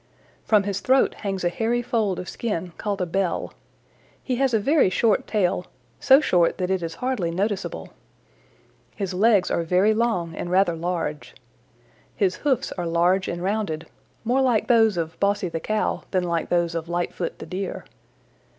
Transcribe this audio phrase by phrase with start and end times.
[0.45, 3.53] "From his throat hangs a hairy fold of skin called a bell.
[4.23, 5.67] He has a very short tail,
[5.99, 7.89] so short that it is hardly noticeable.
[8.95, 11.35] His legs are very long and rather large.
[12.15, 13.85] His hoofs are large and rounded,
[14.23, 17.85] more like those of Bossy the Cow than like those of Lightfoot the Deer.